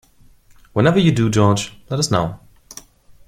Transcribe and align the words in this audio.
Whenever 0.73 0.97
you 0.97 1.11
do, 1.11 1.29
George, 1.29 1.77
let 1.91 1.99
us 1.99 2.09
know. 2.09 2.39